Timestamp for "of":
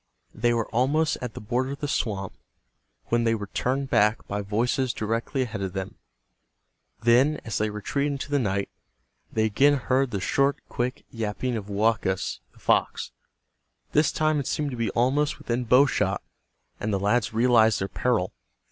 1.73-1.79, 5.61-5.73, 11.55-11.69